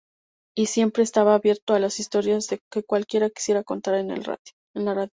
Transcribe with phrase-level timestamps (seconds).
[0.57, 5.07] Y siempre estaba abierto a las historias que cualquiera quisiera contar en la radio.